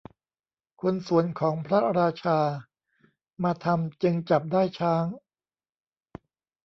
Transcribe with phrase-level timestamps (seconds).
[0.81, 2.39] คนสวนของพระราชา
[3.43, 5.05] มาทำจึงจับได้ช้าง